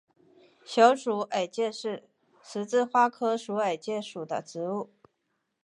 [0.65, 2.01] 小鼠耳芥是
[2.41, 4.89] 十字花科鼠耳芥属的植物。